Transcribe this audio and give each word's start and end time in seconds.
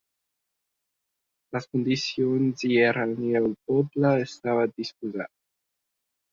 Les 1.57 1.67
condicions 1.75 2.65
hi 2.69 2.73
eren 2.87 3.15
i 3.29 3.39
el 3.43 3.47
poble 3.71 4.17
estava 4.25 4.69
disposat. 4.77 5.35